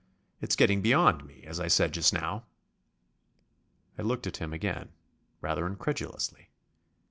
It's 0.41 0.55
getting 0.55 0.81
beyond 0.81 1.25
me, 1.27 1.43
as 1.43 1.59
I 1.59 1.67
said 1.67 1.93
just 1.93 2.11
now." 2.11 2.45
I 3.99 4.01
looked 4.01 4.25
at 4.25 4.37
him 4.37 4.51
again, 4.51 4.89
rather 5.41 5.67
incredulously. 5.67 6.49